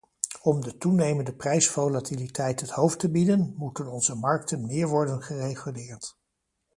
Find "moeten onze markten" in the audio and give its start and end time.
3.57-4.65